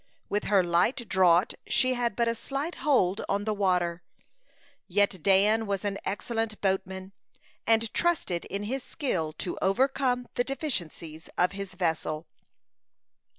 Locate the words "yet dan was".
4.87-5.85